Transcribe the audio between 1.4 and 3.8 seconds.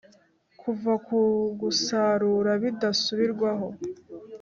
gusarura bidasubirwaho